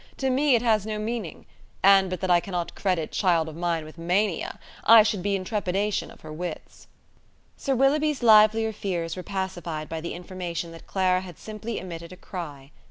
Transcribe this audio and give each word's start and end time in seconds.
To 0.17 0.31
me 0.31 0.55
it 0.55 0.63
has 0.63 0.83
no 0.87 0.97
meaning; 0.97 1.45
and 1.83 2.09
but 2.09 2.21
that 2.21 2.31
I 2.31 2.39
cannot 2.39 2.73
credit 2.73 3.11
child 3.11 3.47
of 3.47 3.55
mine 3.55 3.85
with 3.85 3.99
mania, 3.99 4.57
I 4.83 5.03
should 5.03 5.21
be 5.21 5.35
in 5.35 5.43
trepidation 5.45 6.09
of 6.09 6.21
her 6.21 6.33
wits." 6.33 6.87
Sir 7.55 7.75
Willoughby's 7.75 8.23
livelier 8.23 8.73
fears 8.73 9.15
were 9.15 9.21
pacified 9.21 9.87
by 9.89 10.01
the 10.01 10.15
information 10.15 10.71
that 10.71 10.87
Clara 10.87 11.21
had 11.21 11.37
simply 11.37 11.77
emitted 11.77 12.11
a 12.11 12.17
cry. 12.17 12.71